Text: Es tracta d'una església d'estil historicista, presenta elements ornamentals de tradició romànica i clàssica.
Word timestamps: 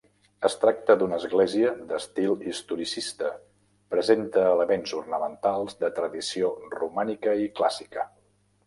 Es 0.47 0.53
tracta 0.61 0.93
d'una 1.01 1.19
església 1.21 1.73
d'estil 1.91 2.33
historicista, 2.53 3.29
presenta 3.95 4.47
elements 4.55 4.97
ornamentals 5.03 5.81
de 5.85 5.95
tradició 6.01 6.55
romànica 6.81 7.41
i 7.47 7.51
clàssica. 7.63 8.11